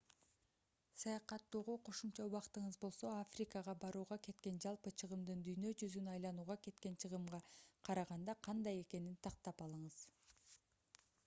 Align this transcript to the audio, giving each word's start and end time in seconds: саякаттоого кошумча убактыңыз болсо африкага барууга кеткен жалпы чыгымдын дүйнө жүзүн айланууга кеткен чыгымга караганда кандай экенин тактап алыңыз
саякаттоого 1.01 1.73
кошумча 1.89 2.23
убактыңыз 2.29 2.79
болсо 2.85 3.11
африкага 3.17 3.75
барууга 3.83 4.17
кеткен 4.29 4.57
жалпы 4.65 4.95
чыгымдын 5.03 5.45
дүйнө 5.49 5.75
жүзүн 5.83 6.11
айланууга 6.15 6.57
кеткен 6.69 6.99
чыгымга 7.05 7.43
караганда 7.89 8.39
кандай 8.51 8.85
экенин 8.89 9.23
тактап 9.29 9.65
алыңыз 9.69 10.01